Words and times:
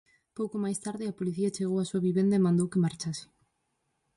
Pouco 0.37 0.55
máis 0.63 0.79
tarde, 0.85 1.05
a 1.09 1.17
Policía 1.19 1.53
chegou 1.55 1.77
á 1.83 1.85
súa 1.89 2.05
vivenda 2.09 2.35
e 2.37 2.45
mandou 2.45 2.67
que 2.71 2.83
marchase. 2.85 3.25